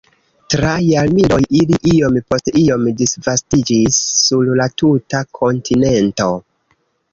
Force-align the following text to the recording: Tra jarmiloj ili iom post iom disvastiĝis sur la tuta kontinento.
Tra 0.51 0.69
jarmiloj 0.83 1.37
ili 1.59 1.79
iom 1.97 2.17
post 2.31 2.49
iom 2.63 2.89
disvastiĝis 3.03 4.01
sur 4.23 4.51
la 4.63 4.69
tuta 4.85 5.25
kontinento. 5.43 6.33